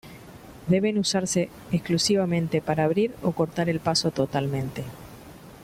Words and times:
Deben 0.73 0.97
usarse 0.97 1.41
exclusivamente 1.77 2.57
par 2.67 2.79
abrir 2.81 3.11
o 3.21 3.33
cortar 3.35 3.69
el 3.69 3.79
paso 3.79 4.09
totalmente. 4.09 4.83